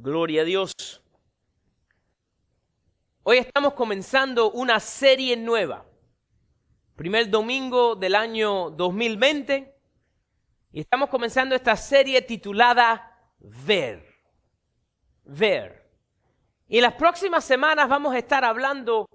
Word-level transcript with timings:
Gloria 0.00 0.42
a 0.42 0.44
Dios. 0.44 0.72
Hoy 3.24 3.38
estamos 3.38 3.72
comenzando 3.74 4.52
una 4.52 4.78
serie 4.78 5.36
nueva. 5.36 5.84
Primer 6.94 7.28
domingo 7.28 7.96
del 7.96 8.14
año 8.14 8.70
2020. 8.70 9.74
Y 10.70 10.80
estamos 10.80 11.08
comenzando 11.08 11.56
esta 11.56 11.74
serie 11.74 12.22
titulada 12.22 13.12
Ver. 13.40 14.06
Ver. 15.24 15.90
Y 16.68 16.76
en 16.76 16.82
las 16.82 16.94
próximas 16.94 17.44
semanas 17.44 17.88
vamos 17.88 18.14
a 18.14 18.18
estar 18.18 18.44
hablando 18.44 19.08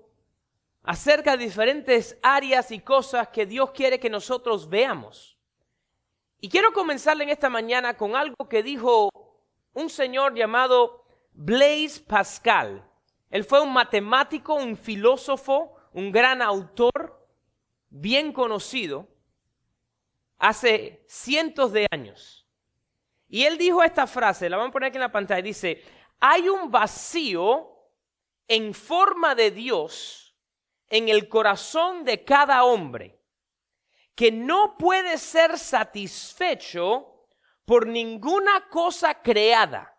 acerca 0.81 1.37
de 1.37 1.45
diferentes 1.45 2.19
áreas 2.21 2.71
y 2.71 2.81
cosas 2.81 3.29
que 3.29 3.45
Dios 3.45 3.71
quiere 3.71 4.01
que 4.01 4.09
nosotros 4.09 4.67
veamos. 4.67 5.37
Y 6.41 6.49
quiero 6.49 6.73
comenzar 6.73 7.21
en 7.21 7.29
esta 7.29 7.49
mañana 7.49 7.95
con 7.95 8.17
algo 8.17 8.49
que 8.49 8.61
dijo 8.61 9.09
un 9.73 9.89
señor 9.89 10.35
llamado 10.35 11.05
Blaise 11.33 11.99
Pascal. 11.99 12.87
Él 13.29 13.43
fue 13.43 13.61
un 13.61 13.73
matemático, 13.73 14.53
un 14.53 14.77
filósofo, 14.77 15.75
un 15.93 16.11
gran 16.11 16.41
autor, 16.41 17.27
bien 17.89 18.31
conocido, 18.31 19.07
hace 20.37 21.03
cientos 21.07 21.71
de 21.71 21.87
años. 21.91 22.47
Y 23.27 23.43
él 23.45 23.57
dijo 23.57 23.81
esta 23.83 24.05
frase, 24.05 24.49
la 24.49 24.57
vamos 24.57 24.69
a 24.69 24.73
poner 24.73 24.89
aquí 24.89 24.97
en 24.97 25.01
la 25.01 25.11
pantalla, 25.11 25.41
dice, 25.41 25.83
hay 26.19 26.47
un 26.49 26.69
vacío 26.69 27.71
en 28.47 28.73
forma 28.73 29.35
de 29.35 29.51
Dios 29.51 30.35
en 30.87 31.09
el 31.09 31.27
corazón 31.27 32.03
de 32.03 32.23
cada 32.23 32.63
hombre 32.65 33.19
que 34.15 34.31
no 34.31 34.77
puede 34.77 35.17
ser 35.17 35.57
satisfecho 35.57 37.12
por 37.65 37.87
ninguna 37.87 38.67
cosa 38.69 39.21
creada, 39.21 39.95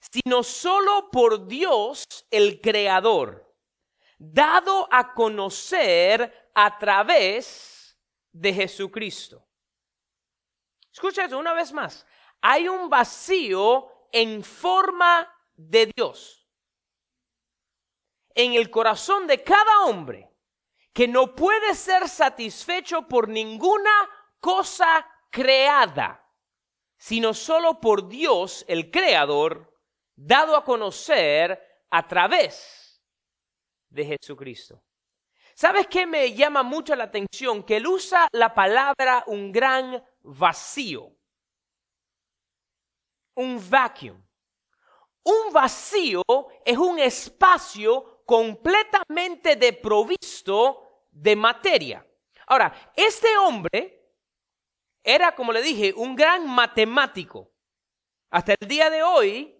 sino 0.00 0.42
solo 0.42 1.10
por 1.10 1.46
Dios 1.46 2.04
el 2.30 2.60
Creador, 2.60 3.54
dado 4.18 4.88
a 4.90 5.12
conocer 5.12 6.50
a 6.54 6.78
través 6.78 7.98
de 8.32 8.52
Jesucristo. 8.52 9.46
Escucha 10.92 11.24
eso 11.24 11.38
una 11.38 11.52
vez 11.52 11.72
más. 11.72 12.06
Hay 12.40 12.68
un 12.68 12.88
vacío 12.88 14.08
en 14.12 14.42
forma 14.42 15.30
de 15.54 15.92
Dios 15.94 16.46
en 18.36 18.52
el 18.52 18.70
corazón 18.70 19.26
de 19.26 19.42
cada 19.42 19.86
hombre 19.86 20.30
que 20.92 21.08
no 21.08 21.34
puede 21.34 21.74
ser 21.74 22.08
satisfecho 22.08 23.08
por 23.08 23.28
ninguna 23.28 23.90
cosa 24.40 25.06
creada 25.30 26.25
sino 26.96 27.34
solo 27.34 27.80
por 27.80 28.08
Dios, 28.08 28.64
el 28.68 28.90
Creador, 28.90 29.74
dado 30.14 30.56
a 30.56 30.64
conocer 30.64 31.60
a 31.90 32.06
través 32.06 33.02
de 33.88 34.04
Jesucristo. 34.04 34.82
¿Sabes 35.54 35.86
qué 35.86 36.06
me 36.06 36.34
llama 36.34 36.62
mucho 36.62 36.94
la 36.94 37.04
atención? 37.04 37.62
Que 37.62 37.76
él 37.76 37.86
usa 37.86 38.28
la 38.32 38.52
palabra 38.52 39.24
un 39.26 39.50
gran 39.50 40.04
vacío. 40.20 41.12
Un 43.36 43.70
vacuum. 43.70 44.22
Un 45.22 45.52
vacío 45.52 46.22
es 46.64 46.76
un 46.76 46.98
espacio 46.98 48.22
completamente 48.26 49.56
deprovisto 49.56 51.06
de 51.10 51.34
materia. 51.34 52.06
Ahora, 52.48 52.92
este 52.94 53.36
hombre 53.38 53.95
era, 55.06 55.36
como 55.36 55.52
le 55.52 55.62
dije, 55.62 55.94
un 55.94 56.16
gran 56.16 56.46
matemático. 56.50 57.52
Hasta 58.28 58.56
el 58.58 58.68
día 58.68 58.90
de 58.90 59.04
hoy 59.04 59.56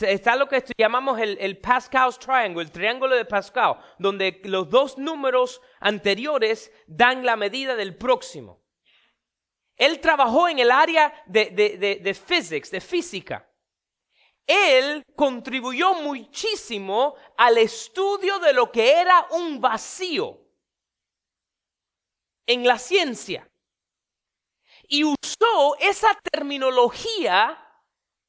está 0.00 0.34
lo 0.34 0.48
que 0.48 0.64
llamamos 0.78 1.20
el, 1.20 1.36
el, 1.38 1.58
Pascal's 1.58 2.18
Triangle, 2.18 2.62
el 2.62 2.72
triángulo 2.72 3.14
de 3.14 3.26
Pascal, 3.26 3.78
donde 3.98 4.40
los 4.44 4.70
dos 4.70 4.96
números 4.96 5.60
anteriores 5.78 6.72
dan 6.86 7.24
la 7.24 7.36
medida 7.36 7.76
del 7.76 7.96
próximo. 7.96 8.64
Él 9.76 10.00
trabajó 10.00 10.48
en 10.48 10.58
el 10.58 10.70
área 10.70 11.12
de, 11.26 11.50
de, 11.50 12.00
de 12.02 12.14
physics, 12.14 12.70
de 12.70 12.80
física. 12.80 13.46
Él 14.46 15.02
contribuyó 15.14 15.92
muchísimo 16.00 17.14
al 17.36 17.58
estudio 17.58 18.38
de 18.38 18.54
lo 18.54 18.72
que 18.72 19.00
era 19.00 19.26
un 19.32 19.60
vacío 19.60 20.40
en 22.46 22.64
la 22.66 22.78
ciencia 22.78 23.50
y 24.88 25.04
usó 25.04 25.76
esa 25.80 26.18
terminología 26.30 27.62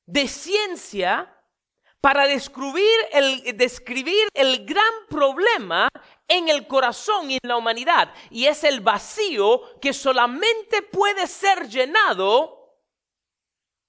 de 0.05 0.27
ciencia 0.27 1.33
para 2.01 2.27
describir 2.27 2.99
el, 3.11 3.57
describir 3.57 4.29
el 4.33 4.65
gran 4.65 4.93
problema 5.09 5.89
en 6.27 6.47
el 6.47 6.67
corazón 6.67 7.31
y 7.31 7.35
en 7.41 7.49
la 7.49 7.57
humanidad. 7.57 8.13
Y 8.29 8.45
es 8.45 8.63
el 8.63 8.81
vacío 8.81 9.79
que 9.79 9.93
solamente 9.93 10.81
puede 10.83 11.27
ser 11.27 11.67
llenado 11.67 12.79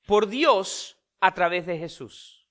por 0.06 0.26
Dios 0.26 0.96
a 1.20 1.32
través 1.34 1.66
de 1.66 1.78
Jesús. 1.78 2.46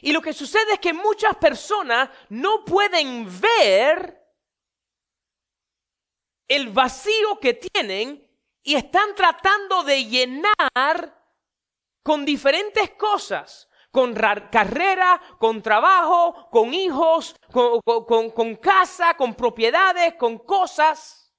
Y 0.00 0.12
lo 0.12 0.20
que 0.20 0.32
sucede 0.32 0.74
es 0.74 0.78
que 0.78 0.92
muchas 0.92 1.36
personas 1.36 2.10
no 2.28 2.64
pueden 2.64 3.26
ver 3.40 4.24
el 6.46 6.68
vacío 6.68 7.38
que 7.40 7.54
tienen 7.54 8.27
y 8.68 8.74
están 8.74 9.14
tratando 9.14 9.82
de 9.82 10.04
llenar 10.04 11.24
con 12.02 12.26
diferentes 12.26 12.90
cosas, 12.90 13.66
con 13.90 14.12
carrera, 14.12 15.18
con 15.38 15.62
trabajo, 15.62 16.50
con 16.50 16.74
hijos, 16.74 17.34
con, 17.50 18.56
casa, 18.56 19.16
con 19.16 19.34
propiedades, 19.34 20.16
con 20.16 20.36
cosas, 20.40 21.34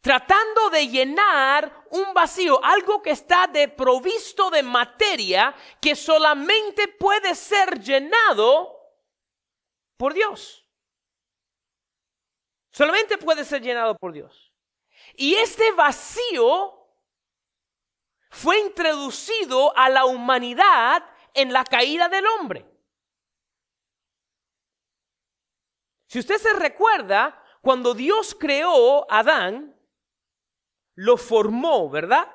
tratando 0.00 0.68
de 0.70 0.88
llenar 0.88 1.84
un 1.92 2.12
vacío, 2.12 2.58
algo 2.64 3.00
que 3.00 3.10
está 3.10 3.46
deprovisto 3.46 4.50
de 4.50 4.64
materia 4.64 5.54
que 5.80 5.94
solamente 5.94 6.88
puede 6.88 7.36
ser 7.36 7.78
llenado 7.78 8.76
por 9.96 10.12
Dios. 10.12 10.68
Solamente 12.72 13.16
puede 13.16 13.44
ser 13.44 13.62
llenado 13.62 13.94
por 13.96 14.12
Dios. 14.12 14.53
Y 15.16 15.34
este 15.36 15.72
vacío 15.72 16.74
fue 18.30 18.60
introducido 18.60 19.76
a 19.76 19.88
la 19.88 20.06
humanidad 20.06 21.04
en 21.34 21.52
la 21.52 21.64
caída 21.64 22.08
del 22.08 22.26
hombre. 22.26 22.66
Si 26.08 26.18
usted 26.18 26.38
se 26.38 26.52
recuerda, 26.52 27.40
cuando 27.60 27.94
Dios 27.94 28.36
creó 28.38 29.10
a 29.10 29.20
Adán, 29.20 29.74
lo 30.94 31.16
formó, 31.16 31.88
¿verdad? 31.90 32.28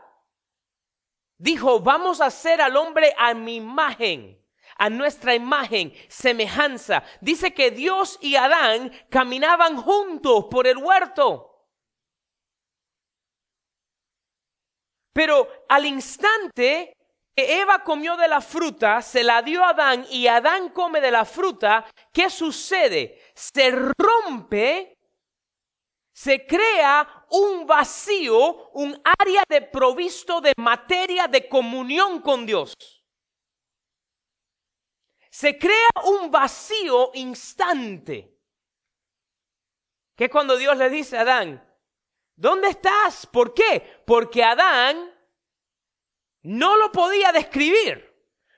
Dijo, 1.37 1.79
vamos 1.79 2.19
a 2.19 2.25
hacer 2.25 2.61
al 2.61 2.75
hombre 2.75 3.13
a 3.17 3.33
mi 3.33 3.55
imagen, 3.55 4.45
a 4.77 4.89
nuestra 4.89 5.35
imagen, 5.35 5.93
semejanza. 6.09 7.03
Dice 7.21 7.53
que 7.53 7.71
Dios 7.71 8.17
y 8.21 8.35
Adán 8.35 8.91
caminaban 9.09 9.77
juntos 9.77 10.47
por 10.51 10.67
el 10.67 10.77
huerto. 10.77 11.48
Pero 15.19 15.65
al 15.67 15.85
instante 15.85 16.93
que 17.35 17.59
Eva 17.59 17.83
comió 17.83 18.15
de 18.15 18.29
la 18.29 18.39
fruta, 18.39 19.01
se 19.01 19.21
la 19.21 19.41
dio 19.41 19.61
a 19.65 19.71
Adán 19.71 20.05
y 20.09 20.27
Adán 20.27 20.69
come 20.69 21.01
de 21.01 21.11
la 21.11 21.25
fruta, 21.25 21.85
¿qué 22.13 22.29
sucede? 22.29 23.21
Se 23.35 23.69
rompe, 23.69 24.97
se 26.13 26.47
crea 26.47 27.25
un 27.31 27.67
vacío, 27.67 28.69
un 28.69 28.97
área 29.19 29.43
de 29.49 29.61
provisto 29.63 30.39
de 30.39 30.53
materia 30.55 31.27
de 31.27 31.49
comunión 31.49 32.21
con 32.21 32.45
Dios. 32.45 32.73
Se 35.29 35.57
crea 35.57 35.89
un 36.05 36.31
vacío 36.31 37.11
instante. 37.15 38.37
Que 40.15 40.23
es 40.23 40.31
cuando 40.31 40.55
Dios 40.55 40.77
le 40.77 40.89
dice 40.89 41.17
a 41.17 41.21
Adán, 41.23 41.69
¿Dónde 42.39 42.69
estás? 42.69 43.25
¿Por 43.25 43.53
qué? 43.53 44.01
Porque 44.05 44.41
Adán 44.41 45.13
no 46.41 46.77
lo 46.77 46.91
podía 46.91 47.31
describir. 47.31 48.09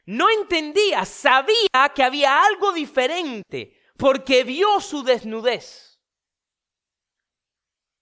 No 0.05 0.29
entendía, 0.29 1.05
sabía 1.05 1.91
que 1.95 2.03
había 2.03 2.43
algo 2.43 2.71
diferente 2.71 3.79
porque 3.97 4.43
vio 4.43 4.79
su 4.81 5.03
desnudez 5.03 5.99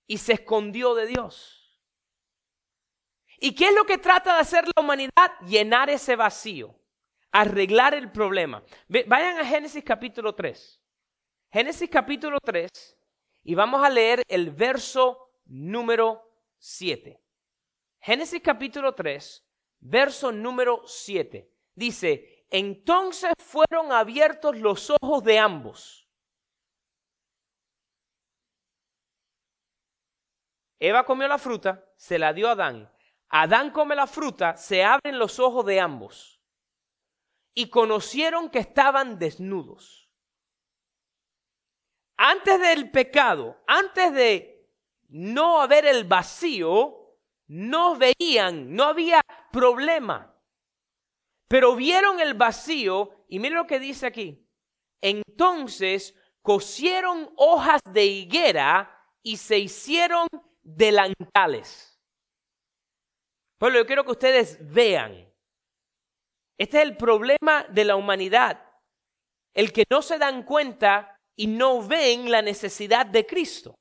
y 0.08 0.18
se 0.18 0.34
escondió 0.34 0.96
de 0.96 1.08
Dios. 1.08 1.78
¿Y 3.38 3.54
qué 3.54 3.68
es 3.68 3.76
lo 3.76 3.86
que 3.86 3.98
trata 3.98 4.36
de 4.36 4.42
hacer 4.42 4.66
la 4.66 4.82
humanidad? 4.82 5.32
Llenar 5.46 5.90
ese 5.90 6.16
vacío, 6.16 6.76
arreglar 7.32 7.94
el 7.94 8.12
problema. 8.12 8.64
Vayan 8.88 9.40
a 9.40 9.46
Génesis 9.46 9.84
capítulo 9.84 10.34
3. 10.34 10.82
Génesis 11.52 11.90
capítulo 11.90 12.38
3 12.44 12.70
y 13.44 13.56
vamos 13.56 13.84
a 13.84 13.90
leer 13.90 14.24
el 14.28 14.52
verso 14.52 15.32
número 15.46 16.24
7. 16.58 17.22
Génesis 18.00 18.42
capítulo 18.42 18.94
3, 18.94 19.46
verso 19.80 20.32
número 20.32 20.84
7. 20.86 21.52
Dice, 21.76 22.46
entonces 22.50 23.34
fueron 23.38 23.92
abiertos 23.92 24.58
los 24.58 24.92
ojos 25.02 25.24
de 25.24 25.40
ambos. 25.40 26.08
Eva 30.80 31.06
comió 31.06 31.28
la 31.28 31.38
fruta, 31.38 31.86
se 31.98 32.18
la 32.18 32.34
dio 32.34 32.48
a 32.48 32.52
Adán. 32.52 32.92
Adán 33.30 33.72
come 33.72 33.96
la 33.96 34.08
fruta, 34.08 34.56
se 34.58 34.84
abren 34.84 35.20
los 35.20 35.40
ojos 35.40 35.66
de 35.66 35.80
ambos. 35.80 36.42
Y 37.54 37.70
conocieron 37.70 38.50
que 38.50 38.60
estaban 38.60 39.20
desnudos. 39.20 40.10
Antes 42.16 42.60
del 42.60 42.92
pecado, 42.92 43.62
antes 43.68 44.14
de 44.14 44.70
no 45.10 45.62
haber 45.62 45.86
el 45.86 46.06
vacío, 46.06 46.99
no 47.50 47.98
veían, 47.98 48.74
no 48.76 48.86
había 48.86 49.22
problema. 49.52 50.36
Pero 51.48 51.76
vieron 51.76 52.20
el 52.20 52.36
vacío 52.36 53.26
y 53.28 53.40
miren 53.40 53.58
lo 53.58 53.68
que 53.68 53.80
dice 53.80 54.06
aquí. 54.06 54.48
Entonces 55.02 56.16
cosieron 56.42 57.32
hojas 57.36 57.82
de 57.92 58.06
higuera 58.06 58.96
y 59.24 59.38
se 59.38 59.58
hicieron 59.58 60.28
delantales. 60.62 62.00
Pueblo, 63.58 63.80
yo 63.80 63.86
quiero 63.86 64.06
que 64.06 64.12
ustedes 64.12 64.58
vean. 64.72 65.28
Este 66.58 66.78
es 66.78 66.84
el 66.84 66.98
problema 66.98 67.66
de 67.70 67.84
la 67.84 67.96
humanidad. 67.96 68.64
El 69.54 69.74
que 69.74 69.86
no 69.90 70.02
se 70.02 70.20
dan 70.20 70.44
cuenta 70.44 71.18
y 71.36 71.48
no 71.48 71.82
ven 71.82 72.30
la 72.30 72.42
necesidad 72.42 73.08
de 73.08 73.26
Cristo, 73.26 73.76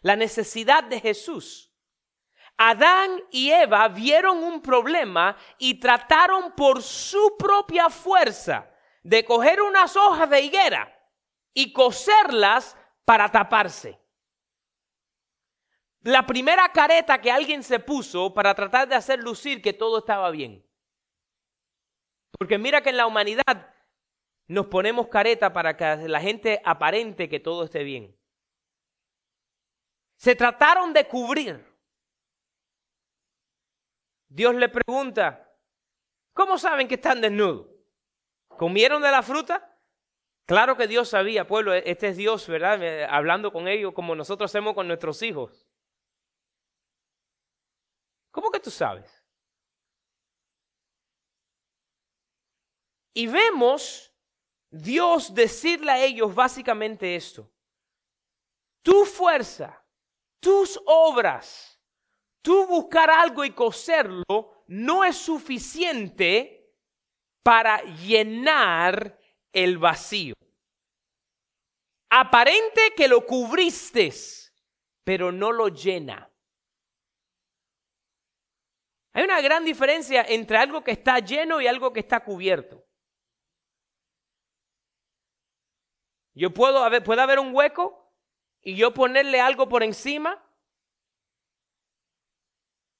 la 0.00 0.16
necesidad 0.16 0.84
de 0.84 1.00
Jesús. 1.00 1.71
Adán 2.64 3.20
y 3.32 3.50
Eva 3.50 3.88
vieron 3.88 4.38
un 4.44 4.62
problema 4.62 5.36
y 5.58 5.80
trataron 5.80 6.52
por 6.52 6.80
su 6.80 7.36
propia 7.36 7.90
fuerza 7.90 8.70
de 9.02 9.24
coger 9.24 9.60
unas 9.60 9.96
hojas 9.96 10.30
de 10.30 10.42
higuera 10.42 10.96
y 11.52 11.72
coserlas 11.72 12.76
para 13.04 13.28
taparse. 13.32 13.98
La 16.02 16.24
primera 16.24 16.68
careta 16.68 17.20
que 17.20 17.32
alguien 17.32 17.64
se 17.64 17.80
puso 17.80 18.32
para 18.32 18.54
tratar 18.54 18.86
de 18.86 18.94
hacer 18.94 19.18
lucir 19.18 19.60
que 19.60 19.72
todo 19.72 19.98
estaba 19.98 20.30
bien. 20.30 20.64
Porque 22.38 22.58
mira 22.58 22.80
que 22.80 22.90
en 22.90 22.96
la 22.96 23.08
humanidad 23.08 23.74
nos 24.46 24.66
ponemos 24.66 25.08
careta 25.08 25.52
para 25.52 25.76
que 25.76 26.08
la 26.08 26.20
gente 26.20 26.62
aparente 26.64 27.28
que 27.28 27.40
todo 27.40 27.64
esté 27.64 27.82
bien. 27.82 28.16
Se 30.16 30.36
trataron 30.36 30.92
de 30.92 31.08
cubrir. 31.08 31.71
Dios 34.34 34.54
le 34.54 34.70
pregunta, 34.70 35.54
¿cómo 36.32 36.56
saben 36.56 36.88
que 36.88 36.94
están 36.94 37.20
desnudos? 37.20 37.68
¿Comieron 38.48 39.02
de 39.02 39.10
la 39.10 39.22
fruta? 39.22 39.78
Claro 40.46 40.74
que 40.74 40.86
Dios 40.86 41.10
sabía, 41.10 41.46
pueblo, 41.46 41.74
este 41.74 42.08
es 42.08 42.16
Dios, 42.16 42.48
¿verdad? 42.48 43.04
Hablando 43.10 43.52
con 43.52 43.68
ellos 43.68 43.92
como 43.92 44.14
nosotros 44.14 44.50
hacemos 44.50 44.74
con 44.74 44.88
nuestros 44.88 45.22
hijos. 45.22 45.68
¿Cómo 48.30 48.50
que 48.50 48.60
tú 48.60 48.70
sabes? 48.70 49.22
Y 53.12 53.26
vemos 53.26 54.14
Dios 54.70 55.34
decirle 55.34 55.92
a 55.92 56.02
ellos 56.02 56.34
básicamente 56.34 57.14
esto. 57.14 57.52
Tu 58.82 59.04
fuerza, 59.04 59.86
tus 60.40 60.80
obras, 60.86 61.71
tú 62.42 62.66
buscar 62.66 63.10
algo 63.10 63.44
y 63.44 63.52
coserlo 63.52 64.64
no 64.66 65.04
es 65.04 65.16
suficiente 65.16 66.74
para 67.42 67.80
llenar 67.82 69.18
el 69.52 69.78
vacío. 69.78 70.34
Aparente 72.10 72.92
que 72.94 73.08
lo 73.08 73.24
cubriste, 73.24 74.12
pero 75.04 75.32
no 75.32 75.50
lo 75.50 75.68
llena. 75.68 76.28
Hay 79.14 79.24
una 79.24 79.40
gran 79.40 79.64
diferencia 79.64 80.22
entre 80.22 80.56
algo 80.56 80.82
que 80.82 80.92
está 80.92 81.18
lleno 81.18 81.60
y 81.60 81.66
algo 81.66 81.92
que 81.92 82.00
está 82.00 82.20
cubierto. 82.20 82.84
Yo 86.34 86.52
puedo 86.52 86.82
puede 87.02 87.20
haber 87.20 87.38
un 87.38 87.54
hueco 87.54 88.10
y 88.62 88.74
yo 88.74 88.94
ponerle 88.94 89.40
algo 89.40 89.68
por 89.68 89.82
encima 89.82 90.42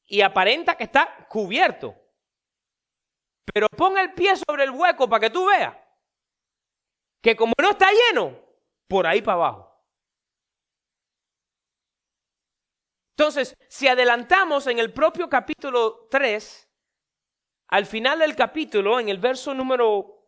y 0.06 0.20
aparenta 0.20 0.76
que 0.76 0.84
está 0.84 1.26
cubierto. 1.28 1.94
Pero 3.52 3.68
pon 3.68 3.98
el 3.98 4.12
pie 4.14 4.34
sobre 4.36 4.64
el 4.64 4.70
hueco 4.70 5.08
para 5.08 5.20
que 5.20 5.30
tú 5.30 5.46
veas 5.46 5.76
que 7.22 7.36
como 7.36 7.54
no 7.60 7.70
está 7.70 7.88
lleno, 7.90 8.36
por 8.88 9.06
ahí 9.06 9.22
para 9.22 9.34
abajo. 9.36 9.72
Entonces, 13.16 13.56
si 13.68 13.86
adelantamos 13.86 14.66
en 14.66 14.80
el 14.80 14.92
propio 14.92 15.28
capítulo 15.28 16.08
3, 16.10 16.68
al 17.68 17.86
final 17.86 18.18
del 18.18 18.34
capítulo, 18.34 18.98
en 18.98 19.08
el 19.08 19.18
verso 19.18 19.54
número 19.54 20.26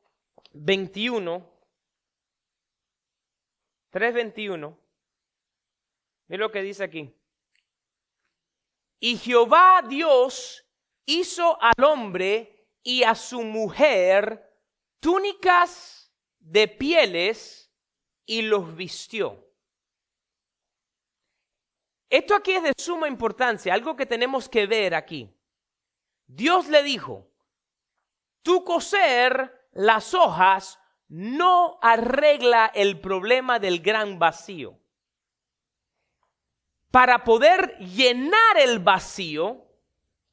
21, 0.53 1.53
3.21, 3.93 4.79
mira 6.29 6.41
lo 6.41 6.53
que 6.53 6.63
dice 6.63 6.85
aquí. 6.85 7.13
Y 9.05 9.19
Jehová 9.19 9.85
Dios 9.87 10.67
hizo 11.05 11.59
al 11.61 11.85
hombre 11.85 12.71
y 12.83 13.03
a 13.03 13.15
su 13.15 13.43
mujer 13.43 14.51
túnicas 14.99 16.11
de 16.39 16.69
pieles 16.69 17.71
y 18.25 18.41
los 18.41 18.75
vistió. 18.75 19.47
Esto 22.09 22.35
aquí 22.35 22.53
es 22.53 22.63
de 22.63 22.73
suma 22.79 23.07
importancia, 23.07 23.75
algo 23.75 23.95
que 23.95 24.07
tenemos 24.07 24.49
que 24.49 24.67
ver 24.67 24.95
aquí. 24.95 25.39
Dios 26.27 26.69
le 26.69 26.83
dijo, 26.83 27.31
tu 28.43 28.65
coser 28.65 29.69
las 29.73 30.15
hojas 30.15 30.79
no 31.09 31.79
arregla 31.83 32.73
el 32.75 32.99
problema 33.03 33.59
del 33.59 33.83
gran 33.83 34.19
vacío 34.19 34.81
para 36.95 37.25
poder 37.25 37.77
llenar 37.79 38.57
el 38.57 38.79
vacío, 38.79 39.67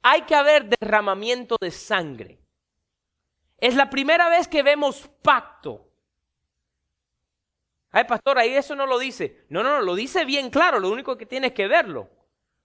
hay 0.00 0.22
que 0.22 0.36
haber 0.36 0.66
derramamiento 0.66 1.56
de 1.60 1.72
sangre. 1.72 2.38
Es 3.58 3.74
la 3.74 3.90
primera 3.90 4.28
vez 4.28 4.46
que 4.46 4.62
vemos 4.62 5.10
pacto. 5.22 5.90
Ay, 7.90 8.04
pastor, 8.04 8.38
ahí 8.38 8.54
eso 8.54 8.76
no 8.76 8.86
lo 8.86 9.00
dice. 9.00 9.44
No, 9.48 9.64
no, 9.64 9.70
no, 9.70 9.80
lo 9.80 9.96
dice 9.96 10.24
bien 10.24 10.50
claro, 10.50 10.78
lo 10.78 10.88
único 10.90 11.18
que 11.18 11.26
tienes 11.26 11.50
que 11.50 11.66
verlo. 11.66 12.08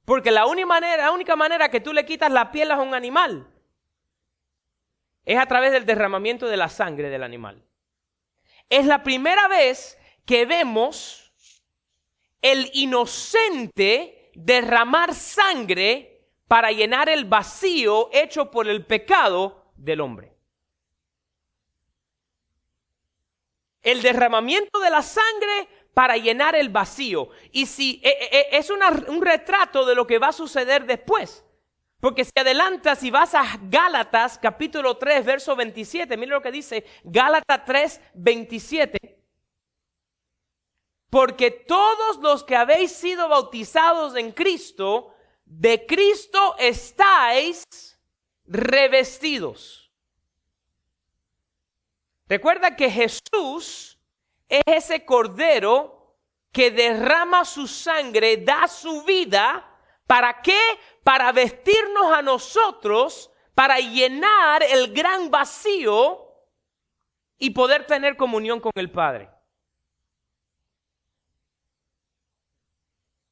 Porque 0.06 0.30
la 0.30 0.46
única 0.46 0.68
manera, 0.68 1.06
la 1.06 1.12
única 1.12 1.36
manera 1.36 1.70
que 1.70 1.82
tú 1.82 1.92
le 1.92 2.06
quitas 2.06 2.32
la 2.32 2.51
piel 2.51 2.70
a 2.70 2.80
un 2.80 2.94
animal 2.94 3.51
es 5.25 5.39
a 5.39 5.48
través 5.48 5.72
del 5.72 5.88
derramamiento 5.88 6.46
de 6.46 6.58
la 6.58 6.70
sangre 6.70 7.10
del 7.10 7.24
animal. 7.24 7.66
Es 8.70 8.86
la 8.86 9.01
primera 9.01 9.48
vez 9.48 9.98
que 10.24 10.46
vemos 10.46 11.27
el 12.51 12.70
inocente 12.74 14.32
derramar 14.34 15.13
sangre 15.13 16.30
para 16.48 16.72
llenar 16.72 17.10
el 17.10 17.25
vacío 17.25 18.10
hecho 18.13 18.50
por 18.50 18.68
el 18.68 18.86
pecado 18.86 19.72
del 19.75 20.00
hombre. 20.00 20.34
El 23.82 24.01
derramamiento 24.01 24.80
de 24.80 24.89
la 24.89 25.01
sangre 25.01 25.68
para 25.94 26.16
llenar 26.18 26.56
el 26.56 26.70
vacío. 26.70 27.30
Y 27.51 27.66
si 27.66 28.01
e, 28.04 28.10
e, 28.10 28.38
e, 28.38 28.58
es 28.58 28.70
un 28.70 29.22
retrato 29.22 29.86
de 29.86 29.96
lo 29.96 30.08
que 30.08 30.20
va 30.20 30.27
a 30.27 30.34
suceder 30.34 30.86
después. 30.86 31.44
Porque 32.00 32.24
si 32.24 32.32
adelantas 32.36 33.04
y 33.04 33.12
vas 33.12 33.34
a 33.34 33.44
Gálatas 33.63 34.38
capítulo 34.38 34.98
3, 34.98 35.25
verso 35.25 35.56
27, 35.56 36.16
mira 36.16 36.36
lo 36.36 36.42
que 36.42 36.51
dice 36.51 36.86
Gálatas 37.04 37.66
3, 37.66 38.01
27 38.13 39.17
porque 41.10 41.52
todos 41.52 42.18
los 42.18 42.44
que 42.44 42.56
habéis 42.56 42.92
sido 42.92 43.30
bautizados 43.30 44.16
en 44.16 44.32
Cristo, 44.32 45.14
de 45.46 45.86
Cristo 45.86 46.56
estáis 46.60 47.64
revestidos. 48.46 49.92
Recuerda 52.28 52.76
que 52.76 52.92
Jesús 52.92 53.98
es 54.50 54.62
ese 54.66 55.06
cordero 55.06 56.18
que 56.52 56.72
derrama 56.72 57.46
su 57.46 57.68
sangre, 57.68 58.38
da 58.38 58.68
su 58.68 59.04
vida. 59.04 59.66
¿Para 60.06 60.42
qué? 60.42 60.60
Para 61.04 61.32
vestirnos 61.32 62.12
a 62.12 62.22
nosotros, 62.22 63.32
para 63.54 63.80
llenar 63.80 64.64
el 64.64 64.94
gran 64.94 65.32
vacío 65.32 66.26
y 67.38 67.52
poder 67.52 67.86
tener 67.86 68.18
comunión 68.18 68.60
con 68.60 68.72
el 68.76 68.92
Padre. 68.92 69.37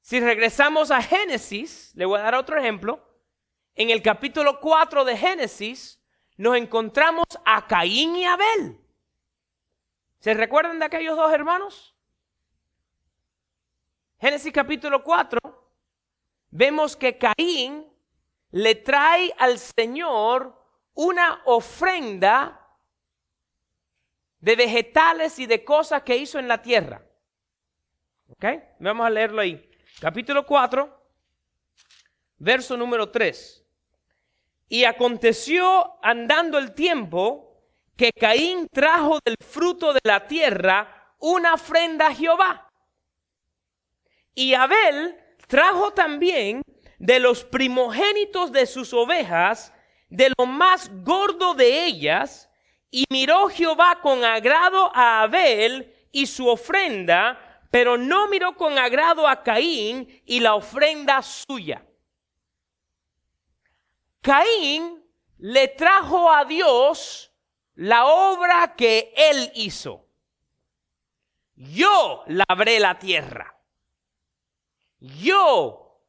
Si 0.05 0.19
regresamos 0.19 0.91
a 0.91 1.01
Génesis, 1.01 1.91
le 1.95 2.05
voy 2.05 2.19
a 2.19 2.23
dar 2.25 2.35
otro 2.35 2.59
ejemplo. 2.59 3.03
En 3.73 3.89
el 3.89 4.03
capítulo 4.03 4.59
4 4.59 5.03
de 5.03 5.17
Génesis, 5.17 5.99
nos 6.37 6.55
encontramos 6.57 7.25
a 7.43 7.65
Caín 7.65 8.15
y 8.15 8.23
Abel. 8.23 8.79
¿Se 10.19 10.35
recuerdan 10.35 10.77
de 10.77 10.85
aquellos 10.85 11.17
dos 11.17 11.33
hermanos? 11.33 11.95
Génesis 14.19 14.53
capítulo 14.53 15.03
4, 15.03 15.39
vemos 16.51 16.95
que 16.95 17.17
Caín 17.17 17.91
le 18.51 18.75
trae 18.75 19.33
al 19.39 19.57
Señor 19.57 20.55
una 20.93 21.41
ofrenda 21.45 22.77
de 24.37 24.55
vegetales 24.55 25.39
y 25.39 25.47
de 25.47 25.65
cosas 25.65 26.03
que 26.03 26.15
hizo 26.15 26.37
en 26.37 26.47
la 26.47 26.61
tierra. 26.61 27.03
¿Ok? 28.29 28.45
Vamos 28.77 29.07
a 29.07 29.09
leerlo 29.09 29.41
ahí. 29.41 29.71
Capítulo 29.99 30.45
4, 30.45 30.89
verso 32.39 32.75
número 32.75 33.09
3. 33.09 33.65
Y 34.67 34.83
aconteció 34.83 35.97
andando 36.03 36.57
el 36.57 36.73
tiempo 36.73 37.63
que 37.95 38.11
Caín 38.11 38.67
trajo 38.73 39.19
del 39.23 39.37
fruto 39.39 39.93
de 39.93 40.01
la 40.03 40.27
tierra 40.27 41.13
una 41.19 41.53
ofrenda 41.53 42.07
a 42.07 42.13
Jehová. 42.13 42.69
Y 44.33 44.53
Abel 44.53 45.17
trajo 45.47 45.91
también 45.91 46.61
de 46.99 47.21
los 47.21 47.45
primogénitos 47.45 48.51
de 48.51 48.65
sus 48.65 48.93
ovejas, 48.93 49.73
de 50.09 50.33
lo 50.37 50.45
más 50.45 50.91
gordo 51.03 51.53
de 51.53 51.85
ellas, 51.85 52.49
y 52.91 53.05
miró 53.09 53.47
Jehová 53.47 53.99
con 54.01 54.25
agrado 54.25 54.91
a 54.93 55.21
Abel 55.21 55.93
y 56.11 56.25
su 56.25 56.49
ofrenda, 56.49 57.44
pero 57.71 57.97
no 57.97 58.27
miró 58.27 58.55
con 58.55 58.77
agrado 58.77 59.27
a 59.27 59.43
Caín 59.43 60.21
y 60.25 60.39
la 60.39 60.55
ofrenda 60.55 61.21
suya. 61.21 61.85
Caín 64.21 65.03
le 65.37 65.67
trajo 65.67 66.31
a 66.31 66.45
Dios 66.45 67.31
la 67.75 68.05
obra 68.05 68.75
que 68.75 69.13
él 69.15 69.51
hizo. 69.55 70.05
Yo 71.55 72.23
labré 72.27 72.79
la 72.79 72.97
tierra. 72.97 73.57
Yo 74.99 76.01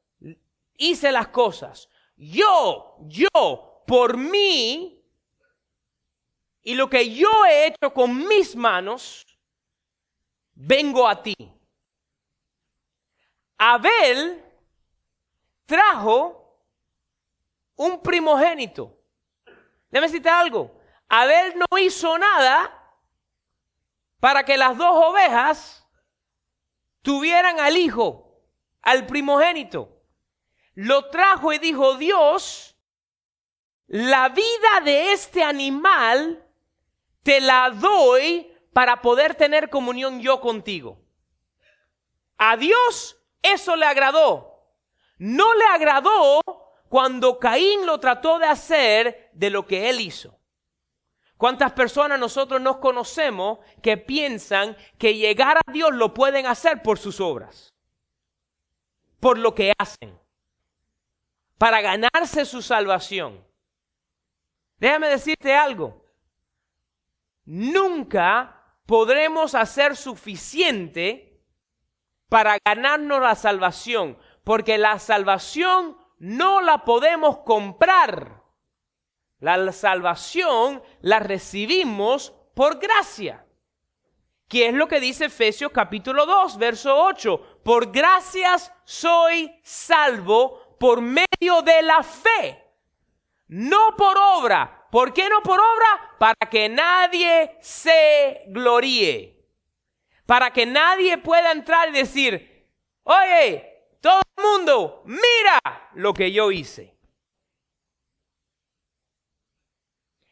hice 0.76 1.12
las 1.12 1.28
cosas. 1.28 1.88
Yo, 2.16 2.96
yo, 3.02 3.82
por 3.86 4.16
mí, 4.16 5.02
y 6.62 6.74
lo 6.74 6.88
que 6.88 7.14
yo 7.14 7.28
he 7.44 7.66
hecho 7.66 7.92
con 7.92 8.26
mis 8.26 8.56
manos, 8.56 9.25
vengo 10.56 11.06
a 11.06 11.22
ti. 11.22 11.36
Abel 13.58 14.42
trajo 15.66 16.60
un 17.76 18.00
primogénito. 18.00 18.98
Déjame 19.90 20.08
citar 20.08 20.40
algo. 20.40 20.80
Abel 21.08 21.54
no 21.58 21.78
hizo 21.78 22.18
nada 22.18 22.72
para 24.18 24.44
que 24.44 24.56
las 24.56 24.76
dos 24.76 24.90
ovejas 24.92 25.86
tuvieran 27.02 27.60
al 27.60 27.76
hijo, 27.76 28.42
al 28.82 29.06
primogénito. 29.06 30.02
Lo 30.74 31.08
trajo 31.10 31.52
y 31.52 31.58
dijo, 31.58 31.96
Dios, 31.96 32.76
la 33.86 34.28
vida 34.30 34.80
de 34.84 35.12
este 35.12 35.42
animal 35.42 36.44
te 37.22 37.40
la 37.40 37.70
doy 37.70 38.55
para 38.76 39.00
poder 39.00 39.34
tener 39.34 39.70
comunión 39.70 40.20
yo 40.20 40.38
contigo. 40.38 40.98
A 42.36 42.58
Dios 42.58 43.18
eso 43.40 43.74
le 43.74 43.86
agradó. 43.86 44.68
No 45.16 45.54
le 45.54 45.64
agradó 45.64 46.42
cuando 46.90 47.38
Caín 47.38 47.86
lo 47.86 47.98
trató 48.00 48.38
de 48.38 48.44
hacer 48.44 49.30
de 49.32 49.48
lo 49.48 49.66
que 49.66 49.88
él 49.88 50.02
hizo. 50.02 50.38
¿Cuántas 51.38 51.72
personas 51.72 52.20
nosotros 52.20 52.60
nos 52.60 52.76
conocemos 52.76 53.60
que 53.80 53.96
piensan 53.96 54.76
que 54.98 55.14
llegar 55.14 55.56
a 55.56 55.72
Dios 55.72 55.94
lo 55.94 56.12
pueden 56.12 56.44
hacer 56.44 56.82
por 56.82 56.98
sus 56.98 57.18
obras? 57.18 57.72
Por 59.20 59.38
lo 59.38 59.54
que 59.54 59.72
hacen. 59.78 60.20
Para 61.56 61.80
ganarse 61.80 62.44
su 62.44 62.60
salvación. 62.60 63.42
Déjame 64.76 65.08
decirte 65.08 65.54
algo. 65.54 66.04
Nunca 67.46 68.52
podremos 68.86 69.54
hacer 69.54 69.96
suficiente 69.96 71.42
para 72.28 72.58
ganarnos 72.64 73.20
la 73.20 73.34
salvación. 73.34 74.18
Porque 74.44 74.78
la 74.78 74.98
salvación 74.98 75.98
no 76.18 76.60
la 76.60 76.84
podemos 76.84 77.38
comprar. 77.38 78.42
La 79.38 79.72
salvación 79.72 80.82
la 81.00 81.18
recibimos 81.18 82.32
por 82.54 82.78
gracia. 82.78 83.46
¿Qué 84.48 84.68
es 84.68 84.74
lo 84.74 84.86
que 84.86 85.00
dice 85.00 85.26
Efesios 85.26 85.72
capítulo 85.72 86.24
2, 86.24 86.56
verso 86.56 86.96
8? 86.96 87.60
Por 87.64 87.90
gracias 87.90 88.72
soy 88.84 89.52
salvo 89.64 90.76
por 90.78 91.00
medio 91.00 91.62
de 91.62 91.82
la 91.82 92.02
fe, 92.04 92.64
no 93.48 93.96
por 93.96 94.16
obra. 94.16 94.85
¿Por 94.96 95.12
qué 95.12 95.28
no 95.28 95.42
por 95.42 95.60
obra? 95.60 96.16
Para 96.18 96.48
que 96.48 96.70
nadie 96.70 97.58
se 97.60 98.44
gloríe. 98.46 99.46
Para 100.24 100.50
que 100.50 100.64
nadie 100.64 101.18
pueda 101.18 101.52
entrar 101.52 101.90
y 101.90 101.92
decir, 101.92 102.72
oye, 103.02 103.90
todo 104.00 104.22
el 104.38 104.42
mundo, 104.42 105.02
mira 105.04 105.60
lo 105.96 106.14
que 106.14 106.32
yo 106.32 106.50
hice. 106.50 106.96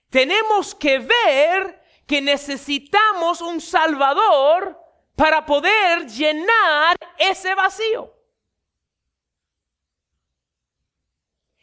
Tenemos 0.08 0.74
que 0.74 0.98
ver 0.98 1.84
que 2.06 2.22
necesitamos 2.22 3.42
un 3.42 3.60
Salvador 3.60 4.80
para 5.14 5.44
poder 5.44 6.06
llenar 6.06 6.96
ese 7.18 7.54
vacío. 7.54 8.14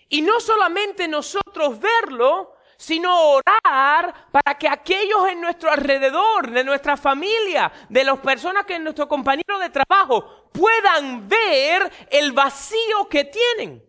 Y 0.08 0.22
no 0.22 0.40
solamente 0.40 1.08
nosotros 1.08 1.80
verlo, 1.80 2.61
sino 2.82 3.16
orar 3.34 4.32
para 4.32 4.58
que 4.58 4.68
aquellos 4.68 5.28
en 5.30 5.40
nuestro 5.40 5.70
alrededor, 5.70 6.50
de 6.50 6.64
nuestra 6.64 6.98
familia, 6.98 7.72
de 7.88 8.04
las 8.04 8.18
personas 8.22 8.66
que 8.66 8.80
nuestro 8.80 9.08
compañero 9.08 9.60
de 9.60 9.70
trabajo 9.70 10.50
puedan 10.52 11.30
ver 11.30 11.92
el 12.10 12.32
vacío 12.32 13.08
que 13.08 13.26
tienen. 13.26 13.88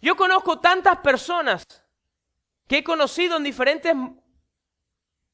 Yo 0.00 0.16
conozco 0.16 0.60
tantas 0.60 0.96
personas 1.00 1.62
que 2.66 2.78
he 2.78 2.84
conocido 2.84 3.36
en 3.36 3.44
diferentes 3.44 3.94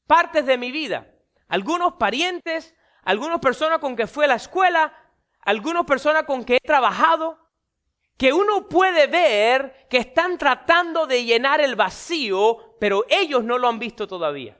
partes 0.08 0.44
de 0.44 0.58
mi 0.58 0.72
vida. 0.72 1.06
Algunos 1.46 1.92
parientes, 1.92 2.74
algunas 3.04 3.38
personas 3.38 3.78
con 3.78 3.94
que 3.94 4.08
fui 4.08 4.24
a 4.24 4.28
la 4.28 4.34
escuela, 4.34 4.92
algunas 5.40 5.84
personas 5.84 6.24
con 6.24 6.42
que 6.44 6.56
he 6.56 6.66
trabajado, 6.66 7.38
que 8.22 8.32
uno 8.32 8.68
puede 8.68 9.08
ver 9.08 9.88
que 9.90 9.96
están 9.96 10.38
tratando 10.38 11.08
de 11.08 11.24
llenar 11.24 11.60
el 11.60 11.74
vacío, 11.74 12.76
pero 12.78 13.04
ellos 13.08 13.42
no 13.42 13.58
lo 13.58 13.66
han 13.66 13.80
visto 13.80 14.06
todavía. 14.06 14.56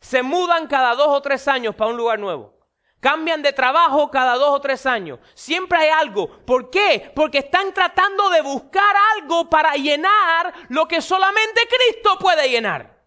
Se 0.00 0.24
mudan 0.24 0.66
cada 0.66 0.96
dos 0.96 1.06
o 1.06 1.22
tres 1.22 1.46
años 1.46 1.76
para 1.76 1.92
un 1.92 1.96
lugar 1.96 2.18
nuevo. 2.18 2.52
Cambian 2.98 3.42
de 3.42 3.52
trabajo 3.52 4.10
cada 4.10 4.34
dos 4.34 4.50
o 4.50 4.60
tres 4.60 4.86
años. 4.86 5.20
Siempre 5.34 5.78
hay 5.78 5.90
algo. 5.90 6.44
¿Por 6.44 6.68
qué? 6.68 7.12
Porque 7.14 7.38
están 7.38 7.72
tratando 7.72 8.28
de 8.28 8.42
buscar 8.42 8.96
algo 9.14 9.48
para 9.48 9.74
llenar 9.74 10.52
lo 10.68 10.88
que 10.88 11.00
solamente 11.00 11.60
Cristo 11.68 12.18
puede 12.18 12.48
llenar. 12.48 13.04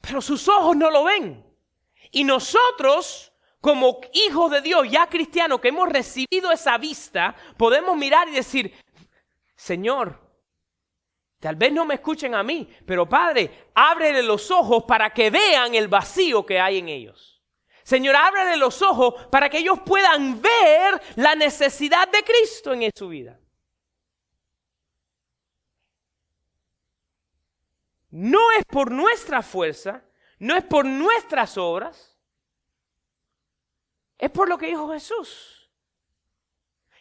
Pero 0.00 0.22
sus 0.22 0.48
ojos 0.48 0.74
no 0.74 0.90
lo 0.90 1.04
ven. 1.04 1.44
Y 2.10 2.24
nosotros 2.24 3.33
como 3.64 3.98
hijos 4.12 4.50
de 4.50 4.60
Dios, 4.60 4.86
ya 4.90 5.06
cristianos, 5.06 5.58
que 5.58 5.68
hemos 5.68 5.88
recibido 5.88 6.52
esa 6.52 6.76
vista, 6.76 7.34
podemos 7.56 7.96
mirar 7.96 8.28
y 8.28 8.32
decir, 8.32 8.74
Señor, 9.56 10.20
tal 11.40 11.56
vez 11.56 11.72
no 11.72 11.86
me 11.86 11.94
escuchen 11.94 12.34
a 12.34 12.42
mí, 12.42 12.68
pero 12.84 13.08
Padre, 13.08 13.70
ábrele 13.74 14.22
los 14.22 14.50
ojos 14.50 14.84
para 14.84 15.08
que 15.14 15.30
vean 15.30 15.74
el 15.74 15.88
vacío 15.88 16.44
que 16.44 16.60
hay 16.60 16.80
en 16.80 16.90
ellos. 16.90 17.42
Señor, 17.82 18.16
ábrele 18.16 18.58
los 18.58 18.82
ojos 18.82 19.14
para 19.30 19.48
que 19.48 19.60
ellos 19.60 19.80
puedan 19.80 20.42
ver 20.42 21.00
la 21.16 21.34
necesidad 21.34 22.06
de 22.08 22.22
Cristo 22.22 22.74
en 22.74 22.90
su 22.94 23.08
vida. 23.08 23.40
No 28.10 28.50
es 28.58 28.64
por 28.66 28.90
nuestra 28.90 29.40
fuerza, 29.40 30.04
no 30.38 30.54
es 30.54 30.64
por 30.64 30.84
nuestras 30.84 31.56
obras, 31.56 32.13
es 34.24 34.30
por 34.30 34.48
lo 34.48 34.56
que 34.56 34.66
dijo 34.66 34.90
Jesús. 34.90 35.70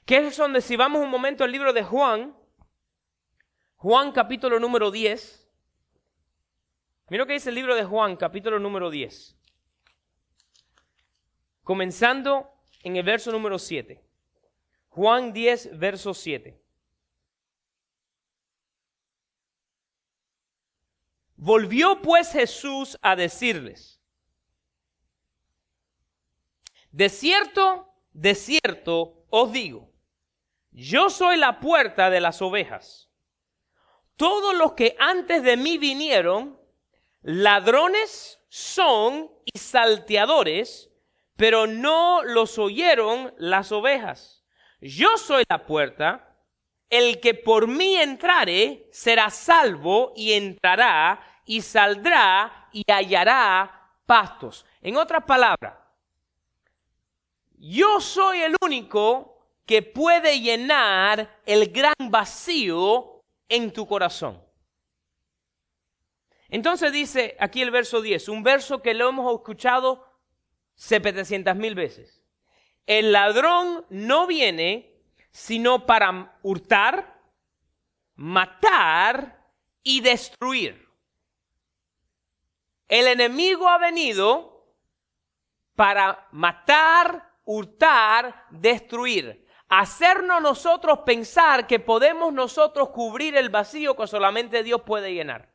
Que 0.05 0.17
es 0.17 0.35
donde 0.35 0.61
si 0.61 0.75
vamos 0.75 1.01
un 1.01 1.09
momento 1.09 1.43
al 1.43 1.51
libro 1.51 1.71
de 1.71 1.83
Juan, 1.83 2.35
Juan 3.77 4.11
capítulo 4.11 4.59
número 4.59 4.91
10. 4.91 5.49
Mira 7.09 7.23
lo 7.23 7.27
que 7.27 7.33
dice 7.33 7.49
el 7.49 7.55
libro 7.55 7.75
de 7.75 7.85
Juan 7.85 8.17
capítulo 8.17 8.59
número 8.59 8.89
10. 8.89 9.37
Comenzando 11.63 12.49
en 12.83 12.97
el 12.97 13.03
verso 13.03 13.31
número 13.31 13.57
7. 13.57 14.03
Juan 14.89 15.31
10, 15.31 15.79
verso 15.79 16.13
7. 16.13 16.61
Volvió 21.37 22.01
pues 22.01 22.31
Jesús 22.31 22.97
a 23.01 23.15
decirles, 23.15 23.92
de 26.93 27.09
cierto, 27.09 27.91
de 28.11 28.35
cierto 28.35 29.25
os 29.31 29.51
digo, 29.51 29.89
yo 30.69 31.09
soy 31.09 31.37
la 31.37 31.59
puerta 31.59 32.11
de 32.11 32.21
las 32.21 32.39
ovejas. 32.41 33.09
Todos 34.15 34.53
los 34.55 34.73
que 34.73 34.95
antes 34.99 35.41
de 35.41 35.57
mí 35.57 35.79
vinieron, 35.79 36.59
ladrones 37.23 38.39
son 38.47 39.31
y 39.43 39.57
salteadores, 39.57 40.91
pero 41.35 41.65
no 41.65 42.21
los 42.23 42.59
oyeron 42.59 43.33
las 43.39 43.71
ovejas. 43.71 44.45
Yo 44.79 45.17
soy 45.17 45.45
la 45.49 45.65
puerta, 45.65 46.37
el 46.91 47.19
que 47.19 47.33
por 47.33 47.67
mí 47.67 47.95
entrare 47.95 48.87
será 48.91 49.31
salvo 49.31 50.13
y 50.15 50.33
entrará 50.33 51.41
y 51.43 51.63
saldrá 51.63 52.69
y 52.71 52.83
hallará 52.91 53.89
pastos. 54.05 54.63
En 54.79 54.97
otras 54.97 55.23
palabras, 55.23 55.82
yo 57.65 58.01
soy 58.01 58.41
el 58.41 58.55
único 58.61 59.37
que 59.65 59.81
puede 59.81 60.41
llenar 60.41 61.39
el 61.45 61.71
gran 61.71 61.93
vacío 62.09 63.21
en 63.47 63.71
tu 63.71 63.87
corazón. 63.87 64.43
Entonces 66.49 66.91
dice 66.91 67.37
aquí 67.39 67.61
el 67.61 67.71
verso 67.71 68.01
10, 68.01 68.27
un 68.27 68.43
verso 68.43 68.81
que 68.81 68.93
lo 68.93 69.07
hemos 69.07 69.33
escuchado 69.33 70.05
700 70.75 71.55
mil 71.55 71.73
veces. 71.73 72.21
El 72.85 73.13
ladrón 73.13 73.85
no 73.89 74.27
viene 74.27 75.01
sino 75.31 75.85
para 75.85 76.37
hurtar, 76.43 77.17
matar 78.15 79.47
y 79.83 80.01
destruir. 80.01 80.85
El 82.89 83.07
enemigo 83.07 83.69
ha 83.69 83.77
venido 83.77 84.75
para 85.75 86.27
matar, 86.31 87.32
hurtar, 87.45 88.45
destruir. 88.51 89.45
Hacernos 89.69 90.41
nosotros 90.41 90.99
pensar 91.05 91.65
que 91.65 91.79
podemos 91.79 92.33
nosotros 92.33 92.89
cubrir 92.89 93.35
el 93.35 93.49
vacío 93.49 93.95
que 93.95 94.07
solamente 94.07 94.63
Dios 94.63 94.81
puede 94.81 95.13
llenar. 95.13 95.51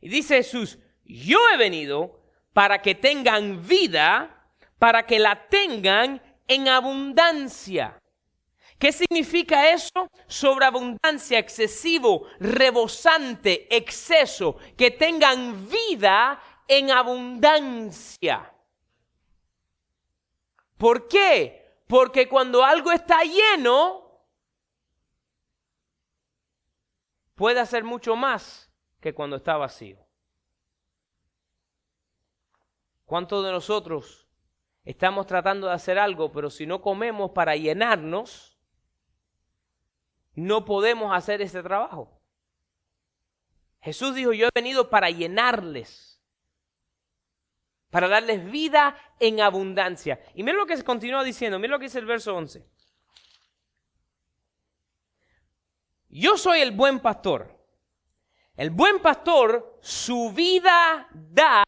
Y 0.00 0.08
dice 0.08 0.36
Jesús, 0.36 0.78
yo 1.04 1.38
he 1.52 1.56
venido 1.56 2.20
para 2.52 2.80
que 2.80 2.94
tengan 2.94 3.66
vida, 3.66 4.52
para 4.78 5.06
que 5.06 5.18
la 5.18 5.48
tengan 5.48 6.22
en 6.48 6.68
abundancia. 6.68 8.00
¿Qué 8.78 8.92
significa 8.92 9.70
eso? 9.70 10.10
Sobreabundancia, 10.26 11.38
excesivo, 11.38 12.26
rebosante, 12.38 13.68
exceso, 13.76 14.56
que 14.76 14.90
tengan 14.90 15.68
vida 15.68 16.40
en 16.66 16.90
abundancia. 16.90 18.50
¿Por 20.80 21.08
qué? 21.08 21.76
Porque 21.86 22.26
cuando 22.26 22.64
algo 22.64 22.90
está 22.90 23.20
lleno, 23.22 24.24
puede 27.34 27.60
hacer 27.60 27.84
mucho 27.84 28.16
más 28.16 28.72
que 28.98 29.12
cuando 29.12 29.36
está 29.36 29.58
vacío. 29.58 29.98
¿Cuántos 33.04 33.44
de 33.44 33.52
nosotros 33.52 34.26
estamos 34.82 35.26
tratando 35.26 35.66
de 35.66 35.74
hacer 35.74 35.98
algo, 35.98 36.32
pero 36.32 36.48
si 36.48 36.64
no 36.64 36.80
comemos 36.80 37.32
para 37.32 37.56
llenarnos, 37.56 38.58
no 40.34 40.64
podemos 40.64 41.14
hacer 41.14 41.42
ese 41.42 41.62
trabajo. 41.62 42.22
Jesús 43.82 44.14
dijo, 44.14 44.32
yo 44.32 44.46
he 44.46 44.50
venido 44.54 44.88
para 44.88 45.10
llenarles, 45.10 46.09
para 47.90 48.08
darles 48.08 48.50
vida 48.50 48.96
en 49.18 49.40
abundancia. 49.40 50.20
Y 50.34 50.42
mira 50.42 50.56
lo 50.56 50.66
que 50.66 50.76
se 50.76 50.84
continúa 50.84 51.24
diciendo, 51.24 51.58
mira 51.58 51.72
lo 51.72 51.78
que 51.78 51.86
dice 51.86 51.98
el 51.98 52.06
verso 52.06 52.34
11. 52.36 52.64
Yo 56.08 56.36
soy 56.36 56.60
el 56.60 56.72
buen 56.72 57.00
pastor. 57.00 57.58
El 58.56 58.70
buen 58.70 59.00
pastor 59.00 59.78
su 59.80 60.32
vida 60.32 61.08
da 61.12 61.64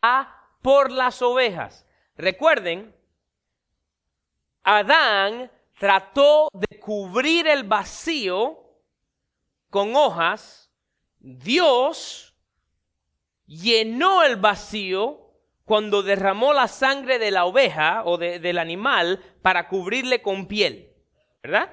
por 0.61 0.91
las 0.91 1.23
ovejas. 1.23 1.87
Recuerden, 2.17 2.95
Adán 4.63 5.51
trató 5.79 6.49
de 6.53 6.79
cubrir 6.79 7.47
el 7.49 7.65
vacío 7.65 8.59
con 9.71 9.97
hojas, 9.97 10.71
Dios 11.19 12.37
llenó 13.47 14.23
el 14.23 14.37
vacío 14.37 15.22
cuando 15.73 16.03
derramó 16.03 16.53
la 16.53 16.69
sangre 16.69 17.19
de 17.19 17.31
la 17.31 17.47
oveja 17.47 18.03
o 18.05 18.19
del 18.19 18.59
animal 18.59 19.21
para 19.41 19.69
cubrirle 19.69 20.21
con 20.21 20.45
piel. 20.45 20.91
¿Verdad? 21.43 21.73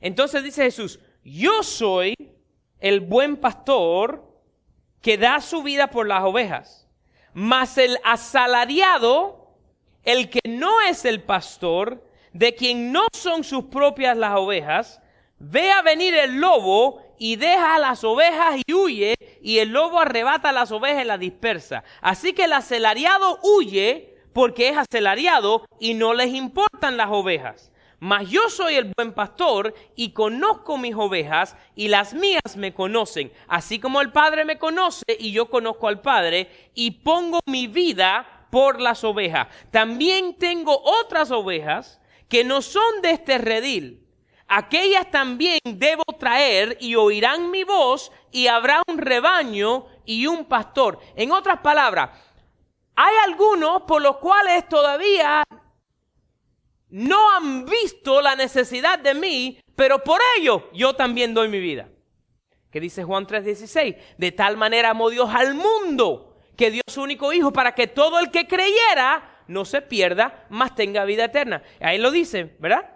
Entonces 0.00 0.42
dice 0.42 0.64
Jesús, 0.64 0.98
yo 1.22 1.62
soy 1.62 2.16
el 2.80 2.98
buen 2.98 3.36
pastor 3.36 4.36
que 5.00 5.16
da 5.16 5.40
su 5.40 5.62
vida 5.62 5.90
por 5.90 6.08
las 6.08 6.24
ovejas, 6.24 6.88
mas 7.34 7.78
el 7.78 7.98
asalariado, 8.02 9.54
el 10.02 10.28
que 10.28 10.40
no 10.48 10.80
es 10.80 11.04
el 11.04 11.22
pastor, 11.22 12.02
de 12.32 12.52
quien 12.56 12.90
no 12.90 13.06
son 13.12 13.44
sus 13.44 13.66
propias 13.66 14.16
las 14.16 14.36
ovejas, 14.36 15.00
ve 15.38 15.70
a 15.70 15.82
venir 15.82 16.14
el 16.14 16.36
lobo 16.36 17.02
y 17.18 17.36
deja 17.36 17.76
a 17.76 17.78
las 17.78 18.04
ovejas 18.04 18.60
y 18.66 18.72
huye, 18.72 19.14
y 19.40 19.58
el 19.58 19.70
lobo 19.70 20.00
arrebata 20.00 20.50
a 20.50 20.52
las 20.52 20.72
ovejas 20.72 21.04
y 21.04 21.06
las 21.06 21.20
dispersa. 21.20 21.84
Así 22.00 22.32
que 22.32 22.44
el 22.44 22.52
acelariado 22.52 23.38
huye 23.42 24.14
porque 24.32 24.68
es 24.68 24.76
acelariado 24.76 25.64
y 25.80 25.94
no 25.94 26.12
les 26.12 26.34
importan 26.34 26.96
las 26.96 27.08
ovejas. 27.10 27.72
Mas 27.98 28.28
yo 28.28 28.50
soy 28.50 28.74
el 28.74 28.92
buen 28.94 29.14
pastor 29.14 29.74
y 29.94 30.10
conozco 30.10 30.76
mis 30.76 30.94
ovejas 30.94 31.56
y 31.74 31.88
las 31.88 32.12
mías 32.12 32.56
me 32.56 32.74
conocen, 32.74 33.32
así 33.48 33.78
como 33.78 34.02
el 34.02 34.12
Padre 34.12 34.44
me 34.44 34.58
conoce 34.58 35.04
y 35.18 35.32
yo 35.32 35.48
conozco 35.48 35.88
al 35.88 36.02
Padre 36.02 36.70
y 36.74 36.90
pongo 36.90 37.40
mi 37.46 37.66
vida 37.66 38.46
por 38.50 38.80
las 38.80 39.02
ovejas. 39.02 39.48
También 39.70 40.34
tengo 40.34 40.78
otras 40.84 41.30
ovejas 41.30 42.00
que 42.28 42.44
no 42.44 42.60
son 42.60 43.00
de 43.02 43.12
este 43.12 43.38
redil. 43.38 44.05
Aquellas 44.48 45.10
también 45.10 45.58
debo 45.64 46.04
traer 46.18 46.78
y 46.80 46.94
oirán 46.94 47.50
mi 47.50 47.64
voz 47.64 48.12
y 48.30 48.46
habrá 48.46 48.82
un 48.86 48.98
rebaño 48.98 49.86
y 50.04 50.26
un 50.26 50.44
pastor. 50.44 51.00
En 51.16 51.32
otras 51.32 51.60
palabras, 51.60 52.10
hay 52.94 53.14
algunos 53.24 53.82
por 53.82 54.00
los 54.00 54.18
cuales 54.18 54.68
todavía 54.68 55.42
no 56.88 57.30
han 57.32 57.66
visto 57.66 58.22
la 58.22 58.36
necesidad 58.36 58.98
de 58.98 59.14
mí, 59.14 59.58
pero 59.74 59.98
por 60.02 60.20
ello 60.38 60.70
yo 60.72 60.94
también 60.94 61.34
doy 61.34 61.48
mi 61.48 61.58
vida. 61.58 61.88
¿Qué 62.70 62.80
dice 62.80 63.04
Juan 63.04 63.26
3:16? 63.26 63.96
De 64.16 64.32
tal 64.32 64.56
manera 64.56 64.90
amó 64.90 65.10
Dios 65.10 65.28
al 65.34 65.54
mundo 65.54 66.36
que 66.56 66.70
dio 66.70 66.82
su 66.86 67.02
único 67.02 67.32
hijo 67.32 67.52
para 67.52 67.74
que 67.74 67.86
todo 67.86 68.18
el 68.18 68.30
que 68.30 68.46
creyera 68.46 69.42
no 69.48 69.64
se 69.64 69.82
pierda, 69.82 70.46
mas 70.50 70.74
tenga 70.74 71.04
vida 71.04 71.24
eterna. 71.24 71.62
Ahí 71.80 71.98
lo 71.98 72.10
dice, 72.10 72.56
¿verdad? 72.58 72.95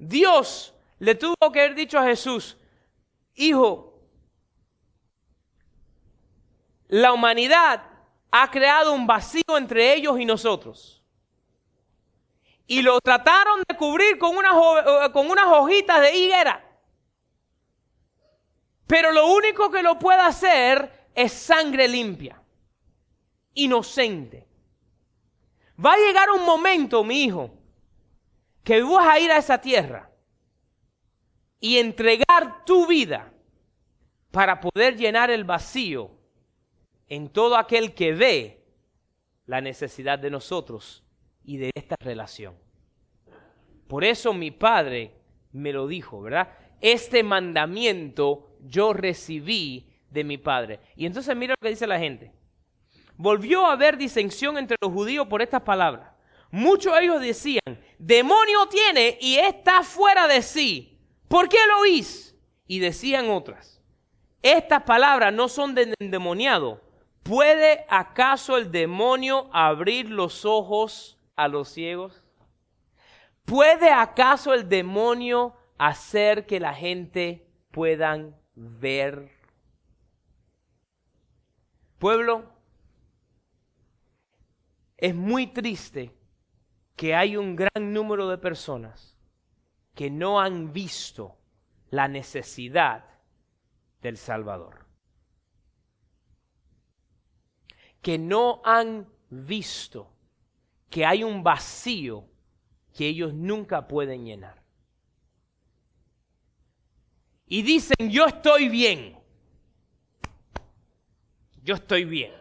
Dios 0.00 0.72
le 0.98 1.14
tuvo 1.14 1.52
que 1.52 1.60
haber 1.60 1.74
dicho 1.74 1.98
a 1.98 2.04
Jesús, 2.04 2.56
hijo, 3.34 4.00
la 6.88 7.12
humanidad 7.12 7.82
ha 8.30 8.50
creado 8.50 8.94
un 8.94 9.06
vacío 9.06 9.58
entre 9.58 9.94
ellos 9.94 10.18
y 10.18 10.24
nosotros. 10.24 11.04
Y 12.66 12.80
lo 12.80 12.98
trataron 13.00 13.62
de 13.68 13.76
cubrir 13.76 14.18
con 14.18 14.36
unas, 14.36 14.54
eh, 14.54 15.50
hojitas 15.52 16.00
de 16.00 16.16
higuera. 16.16 16.64
Pero 18.86 19.12
lo 19.12 19.26
único 19.34 19.70
que 19.70 19.82
lo 19.82 19.98
puede 19.98 20.20
hacer 20.20 21.08
es 21.14 21.32
sangre 21.32 21.86
limpia, 21.86 22.40
inocente. 23.52 24.48
Va 25.84 25.92
a 25.92 25.98
llegar 25.98 26.30
un 26.30 26.44
momento, 26.44 27.04
mi 27.04 27.24
hijo, 27.24 27.59
que 28.64 28.82
vas 28.82 29.06
a 29.06 29.18
ir 29.18 29.30
a 29.30 29.38
esa 29.38 29.60
tierra 29.60 30.10
y 31.60 31.78
entregar 31.78 32.64
tu 32.64 32.86
vida 32.86 33.32
para 34.30 34.60
poder 34.60 34.96
llenar 34.96 35.30
el 35.30 35.44
vacío 35.44 36.10
en 37.08 37.28
todo 37.28 37.56
aquel 37.56 37.94
que 37.94 38.12
ve 38.12 38.64
la 39.46 39.60
necesidad 39.60 40.18
de 40.18 40.30
nosotros 40.30 41.04
y 41.44 41.56
de 41.56 41.70
esta 41.74 41.96
relación. 42.00 42.54
Por 43.88 44.04
eso 44.04 44.32
mi 44.32 44.52
padre 44.52 45.12
me 45.52 45.72
lo 45.72 45.88
dijo, 45.88 46.22
¿verdad? 46.22 46.48
Este 46.80 47.24
mandamiento 47.24 48.56
yo 48.62 48.92
recibí 48.92 49.90
de 50.10 50.24
mi 50.24 50.38
padre. 50.38 50.80
Y 50.96 51.06
entonces 51.06 51.36
mira 51.36 51.54
lo 51.58 51.62
que 51.62 51.70
dice 51.70 51.86
la 51.86 51.98
gente. 51.98 52.32
Volvió 53.16 53.66
a 53.66 53.72
haber 53.72 53.96
disensión 53.96 54.56
entre 54.56 54.76
los 54.80 54.92
judíos 54.92 55.26
por 55.26 55.42
estas 55.42 55.62
palabras. 55.62 56.12
Muchos 56.50 56.94
de 56.94 57.04
ellos 57.04 57.20
decían, 57.20 57.80
demonio 58.00 58.66
tiene 58.66 59.18
y 59.20 59.36
está 59.36 59.82
fuera 59.82 60.26
de 60.26 60.42
sí. 60.42 60.98
¿Por 61.28 61.48
qué 61.48 61.58
lo 61.68 61.80
oís? 61.80 62.34
Y 62.66 62.78
decían 62.78 63.28
otras, 63.28 63.80
estas 64.42 64.82
palabras 64.84 65.32
no 65.32 65.48
son 65.48 65.74
de 65.74 65.94
endemoniado. 66.00 66.80
¿Puede 67.22 67.84
acaso 67.88 68.56
el 68.56 68.72
demonio 68.72 69.50
abrir 69.52 70.08
los 70.08 70.44
ojos 70.44 71.18
a 71.36 71.46
los 71.46 71.68
ciegos? 71.68 72.24
¿Puede 73.44 73.90
acaso 73.90 74.54
el 74.54 74.68
demonio 74.68 75.54
hacer 75.76 76.46
que 76.46 76.58
la 76.58 76.72
gente 76.72 77.46
puedan 77.70 78.34
ver? 78.54 79.30
Pueblo, 81.98 82.50
es 84.96 85.14
muy 85.14 85.46
triste 85.48 86.14
que 87.00 87.14
hay 87.14 87.34
un 87.34 87.56
gran 87.56 87.94
número 87.94 88.28
de 88.28 88.36
personas 88.36 89.16
que 89.94 90.10
no 90.10 90.38
han 90.38 90.70
visto 90.74 91.38
la 91.88 92.08
necesidad 92.08 93.06
del 94.02 94.18
Salvador. 94.18 94.84
Que 98.02 98.18
no 98.18 98.60
han 98.66 99.08
visto 99.30 100.12
que 100.90 101.06
hay 101.06 101.24
un 101.24 101.42
vacío 101.42 102.28
que 102.94 103.06
ellos 103.06 103.32
nunca 103.32 103.88
pueden 103.88 104.26
llenar. 104.26 104.62
Y 107.46 107.62
dicen, 107.62 108.10
yo 108.10 108.26
estoy 108.26 108.68
bien. 108.68 109.18
Yo 111.62 111.76
estoy 111.76 112.04
bien. 112.04 112.34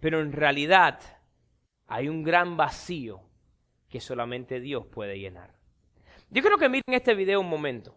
Pero 0.00 0.20
en 0.20 0.32
realidad 0.32 1.13
hay 1.86 2.08
un 2.08 2.22
gran 2.22 2.56
vacío 2.56 3.22
que 3.88 4.00
solamente 4.00 4.60
Dios 4.60 4.86
puede 4.86 5.18
llenar. 5.18 5.54
Yo 6.30 6.42
creo 6.42 6.58
que 6.58 6.68
miren 6.68 6.82
este 6.88 7.14
video 7.14 7.40
un 7.40 7.48
momento. 7.48 7.96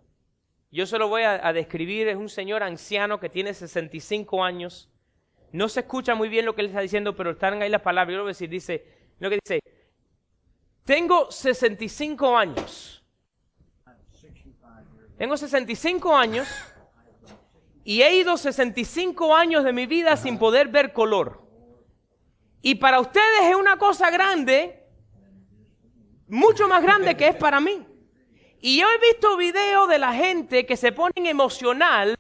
Yo 0.69 0.85
se 0.85 0.97
lo 0.97 1.07
voy 1.07 1.23
a, 1.23 1.51
describir. 1.53 2.07
Es 2.07 2.17
un 2.17 2.29
señor 2.29 2.61
anciano 2.61 3.19
que 3.19 3.29
tiene 3.29 3.53
65 3.53 4.43
años. 4.43 4.89
No 5.51 5.69
se 5.69 5.79
escucha 5.79 6.13
muy 6.13 6.29
bien 6.29 6.45
lo 6.45 6.53
que 6.53 6.61
él 6.61 6.67
está 6.67 6.81
diciendo, 6.81 7.15
pero 7.15 7.31
están 7.31 7.61
ahí 7.61 7.69
las 7.69 7.81
palabras. 7.81 8.13
Yo 8.13 8.17
lo 8.17 8.23
voy 8.23 8.31
a 8.31 8.33
decir. 8.33 8.49
Dice, 8.49 8.85
lo 9.19 9.29
que 9.29 9.39
dice, 9.43 9.59
tengo 10.83 11.31
65 11.31 12.37
años. 12.37 13.03
Tengo 15.17 15.35
65 15.35 16.15
años 16.15 16.47
y 17.83 18.01
he 18.03 18.17
ido 18.17 18.37
65 18.37 19.35
años 19.35 19.63
de 19.63 19.73
mi 19.73 19.87
vida 19.87 20.15
sin 20.15 20.37
poder 20.37 20.67
ver 20.67 20.93
color. 20.93 21.46
Y 22.67 22.75
para 22.75 22.99
ustedes 22.99 23.43
es 23.43 23.55
una 23.55 23.77
cosa 23.77 24.11
grande, 24.11 24.83
mucho 26.27 26.67
más 26.67 26.83
grande 26.83 27.15
que 27.15 27.29
es 27.29 27.35
para 27.37 27.61
mí. 27.61 27.87
Y 28.59 28.81
yo 28.81 28.85
he 28.89 29.07
visto 29.07 29.37
videos 29.37 29.87
de 29.87 29.97
la 29.97 30.11
gente 30.11 30.65
que 30.65 30.75
se 30.75 30.91
ponen 30.91 31.27
emocional 31.27 32.17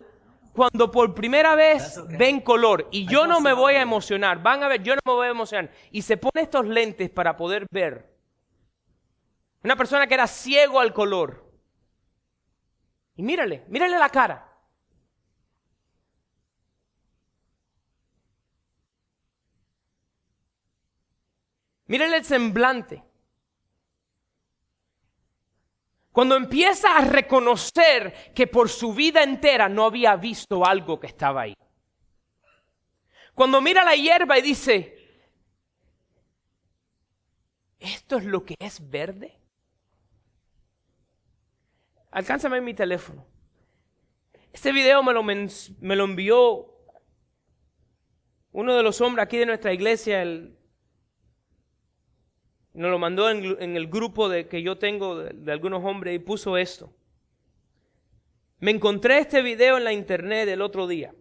cuando 0.53 0.89
por 0.89 1.13
primera 1.13 1.53
vez 1.55 2.01
ven 2.17 2.39
color. 2.39 2.87
Y 2.91 3.05
yo 3.07 3.27
no 3.27 3.41
me 3.41 3.51
voy 3.51 3.73
a 3.73 3.81
emocionar. 3.81 4.41
Van 4.41 4.63
a 4.63 4.69
ver, 4.69 4.81
yo 4.83 4.95
no 4.95 5.01
me 5.05 5.13
voy 5.15 5.27
a 5.27 5.31
emocionar. 5.31 5.69
Y 5.91 6.01
se 6.01 6.15
pone 6.15 6.43
estos 6.43 6.65
lentes 6.65 7.09
para 7.09 7.35
poder 7.35 7.67
ver. 7.69 8.15
Una 9.65 9.75
persona 9.75 10.07
que 10.07 10.13
era 10.13 10.27
ciego 10.27 10.79
al 10.79 10.93
color. 10.93 11.43
Y 13.17 13.21
mírale, 13.21 13.65
mírale 13.67 13.99
la 13.99 14.07
cara. 14.07 14.46
Mírenle 21.87 22.17
el 22.17 22.25
semblante. 22.25 23.03
Cuando 26.11 26.35
empieza 26.35 26.97
a 26.97 27.01
reconocer 27.01 28.33
que 28.33 28.47
por 28.47 28.69
su 28.69 28.93
vida 28.93 29.23
entera 29.23 29.69
no 29.69 29.85
había 29.85 30.15
visto 30.15 30.65
algo 30.65 30.99
que 30.99 31.07
estaba 31.07 31.41
ahí. 31.41 31.55
Cuando 33.35 33.61
mira 33.61 33.85
la 33.85 33.95
hierba 33.95 34.39
y 34.39 34.41
dice, 34.41 34.97
¿esto 37.79 38.17
es 38.17 38.25
lo 38.25 38.43
que 38.43 38.55
es 38.57 38.89
verde? 38.89 39.39
Alcánzame 42.09 42.61
mi 42.61 42.73
teléfono. 42.73 43.27
Este 44.51 44.71
video 44.71 45.03
me 45.03 45.13
lo, 45.13 45.23
me 45.23 45.95
lo 45.95 46.03
envió 46.03 46.73
uno 48.53 48.75
de 48.75 48.81
los 48.81 48.99
hombres 49.01 49.23
aquí 49.23 49.37
de 49.37 49.45
nuestra 49.45 49.71
iglesia, 49.71 50.23
el 50.23 50.56
nos 52.77 52.91
lo 52.91 52.99
mandó 52.99 53.27
en, 53.31 53.75
el 53.75 53.87
grupo 53.87 54.29
que 54.29 54.61
yo 54.61 54.77
tengo 54.77 55.15
de, 55.15 55.51
algunos 55.51 55.83
hombres 55.83 56.15
y 56.15 56.19
puso 56.19 56.57
esto. 56.57 56.93
Me 58.59 58.69
encontré 58.69 59.17
este 59.17 59.41
video 59.41 59.77
en 59.77 59.83
la 59.83 59.93
internet 59.93 60.47
el 60.47 60.61
otro 60.61 60.85
día. 60.85 61.13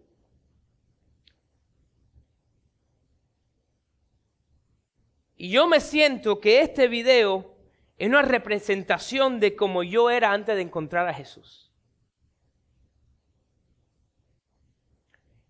Y 5.35 5.49
yo 5.49 5.67
me 5.67 5.79
siento 5.79 6.39
que 6.39 6.61
este 6.61 6.87
video 6.87 7.55
es 7.97 8.07
una 8.07 8.21
representación 8.21 9.39
de 9.39 9.55
cómo 9.55 9.81
yo 9.81 10.11
era 10.11 10.33
antes 10.33 10.55
de 10.55 10.61
encontrar 10.61 11.07
a 11.07 11.13
Jesús. 11.13 11.71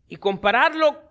Y 0.07 0.15
compararlo 0.15 1.01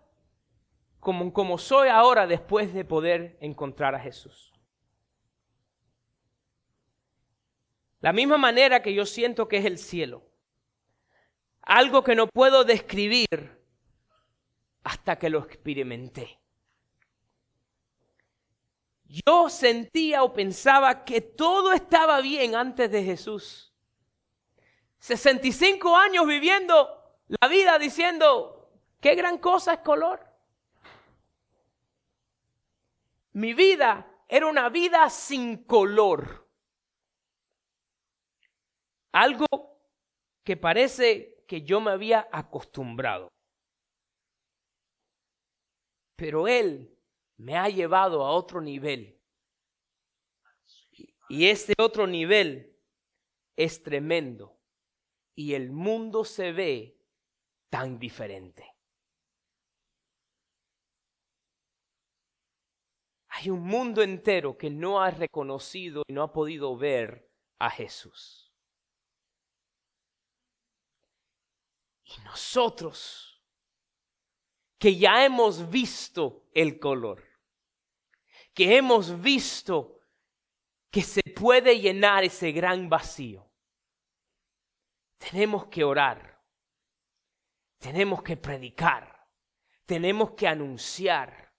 como, 1.00 1.34
como 1.34 1.58
soy 1.58 1.88
ahora 1.88 2.26
después 2.26 2.72
de 2.72 2.86
poder 2.86 3.36
encontrar 3.40 3.94
a 3.94 4.00
Jesús. 4.00 4.55
La 8.00 8.12
misma 8.12 8.38
manera 8.38 8.82
que 8.82 8.94
yo 8.94 9.06
siento 9.06 9.48
que 9.48 9.58
es 9.58 9.64
el 9.64 9.78
cielo. 9.78 10.22
Algo 11.62 12.04
que 12.04 12.14
no 12.14 12.28
puedo 12.28 12.64
describir 12.64 13.60
hasta 14.84 15.18
que 15.18 15.30
lo 15.30 15.40
experimenté. 15.40 16.38
Yo 19.08 19.48
sentía 19.48 20.22
o 20.22 20.32
pensaba 20.32 21.04
que 21.04 21.20
todo 21.20 21.72
estaba 21.72 22.20
bien 22.20 22.54
antes 22.54 22.90
de 22.90 23.02
Jesús. 23.02 23.72
65 24.98 25.96
años 25.96 26.26
viviendo 26.26 26.88
la 27.28 27.48
vida 27.48 27.78
diciendo, 27.78 28.70
qué 29.00 29.14
gran 29.14 29.38
cosa 29.38 29.74
es 29.74 29.80
color. 29.80 30.24
Mi 33.32 33.54
vida 33.54 34.10
era 34.28 34.46
una 34.46 34.68
vida 34.68 35.10
sin 35.10 35.64
color. 35.64 36.45
Algo 39.16 39.46
que 40.44 40.58
parece 40.58 41.42
que 41.48 41.62
yo 41.62 41.80
me 41.80 41.90
había 41.90 42.28
acostumbrado. 42.30 43.28
Pero 46.16 46.46
Él 46.46 46.94
me 47.38 47.56
ha 47.56 47.70
llevado 47.70 48.26
a 48.26 48.32
otro 48.32 48.60
nivel. 48.60 49.18
Y 51.30 51.46
ese 51.48 51.72
otro 51.78 52.06
nivel 52.06 52.78
es 53.56 53.82
tremendo. 53.82 54.60
Y 55.34 55.54
el 55.54 55.70
mundo 55.72 56.22
se 56.22 56.52
ve 56.52 57.00
tan 57.70 57.98
diferente. 57.98 58.70
Hay 63.28 63.48
un 63.48 63.62
mundo 63.62 64.02
entero 64.02 64.58
que 64.58 64.68
no 64.68 65.00
ha 65.00 65.10
reconocido 65.10 66.02
y 66.06 66.12
no 66.12 66.22
ha 66.22 66.34
podido 66.34 66.76
ver 66.76 67.30
a 67.58 67.70
Jesús. 67.70 68.45
Y 72.06 72.20
nosotros, 72.20 73.42
que 74.78 74.96
ya 74.96 75.24
hemos 75.24 75.68
visto 75.68 76.48
el 76.52 76.78
color, 76.78 77.24
que 78.54 78.76
hemos 78.76 79.20
visto 79.20 80.00
que 80.90 81.02
se 81.02 81.22
puede 81.34 81.78
llenar 81.80 82.24
ese 82.24 82.52
gran 82.52 82.88
vacío, 82.88 83.50
tenemos 85.18 85.66
que 85.66 85.82
orar, 85.82 86.42
tenemos 87.78 88.22
que 88.22 88.36
predicar, 88.36 89.28
tenemos 89.84 90.30
que 90.32 90.46
anunciar 90.46 91.52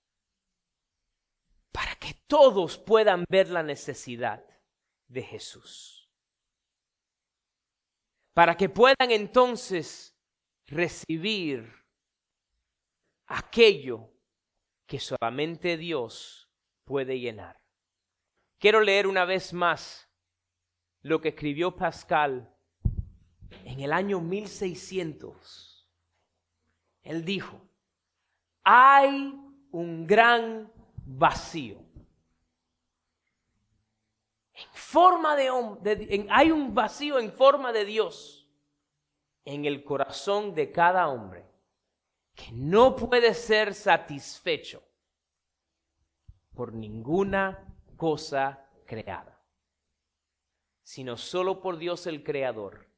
para 1.72 1.96
que 1.96 2.14
todos 2.26 2.78
puedan 2.78 3.26
ver 3.30 3.50
la 3.50 3.64
necesidad 3.64 4.44
de 5.08 5.22
Jesús. 5.22 6.10
Para 8.34 8.56
que 8.56 8.70
puedan 8.70 9.12
entonces 9.12 10.17
recibir 10.68 11.74
aquello 13.26 14.10
que 14.86 15.00
solamente 15.00 15.78
Dios 15.78 16.50
puede 16.86 17.20
llenar. 17.20 17.60
Quiero 18.60 18.82
leer 18.82 19.08
una 19.08 19.26
vez 19.26 19.54
más 19.54 20.10
lo 21.02 21.22
que 21.22 21.30
escribió 21.30 21.76
Pascal 21.76 22.54
en 23.66 23.80
el 23.82 23.94
año 23.94 24.20
1600. 24.20 25.88
Él 27.04 27.24
dijo, 27.24 27.62
hay 28.64 29.34
un 29.72 30.06
gran 30.08 30.72
vacío. 31.06 31.78
En 34.54 34.74
forma 34.74 35.36
de, 35.36 36.28
hay 36.30 36.52
un 36.52 36.74
vacío 36.74 37.20
en 37.20 37.32
forma 37.32 37.72
de 37.72 37.86
Dios 37.86 38.47
en 39.48 39.64
el 39.64 39.86
corazón 39.86 40.54
de 40.54 40.74
cada 40.74 41.08
hombre 41.08 41.46
que 42.36 42.52
no 42.52 42.98
puede 42.98 43.34
ser 43.34 43.74
satisfecho 43.74 44.84
por 46.54 46.74
ninguna 46.74 47.74
cosa 47.96 48.70
creada, 48.86 49.42
sino 50.84 51.16
solo 51.16 51.62
por 51.62 51.78
Dios 51.78 52.08
el 52.08 52.26
Creador, 52.26 52.90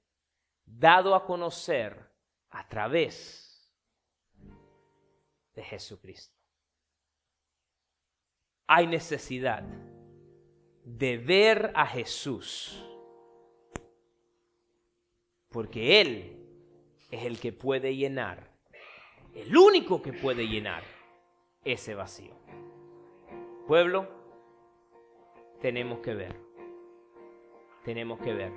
dado 0.66 1.14
a 1.14 1.24
conocer 1.24 2.10
a 2.50 2.68
través 2.68 3.72
de 5.54 5.64
Jesucristo. 5.64 6.36
Hay 8.66 8.88
necesidad 8.88 9.62
de 10.84 11.18
ver 11.20 11.72
a 11.76 11.86
Jesús, 11.86 12.84
porque 15.50 16.02
Él 16.02 16.38
es 17.12 17.26
el 17.26 17.40
que 17.40 17.52
puede 17.52 17.96
llenar 17.96 18.50
el 19.36 19.56
único 19.56 20.02
que 20.02 20.14
puede 20.14 20.48
llenar 20.48 20.84
ese 21.64 21.96
vacío. 21.96 22.34
Pueblo, 23.68 24.08
tenemos 25.62 26.00
que 26.00 26.14
ver, 26.14 26.36
tenemos 27.84 28.20
que 28.20 28.34
ver. 28.34 28.52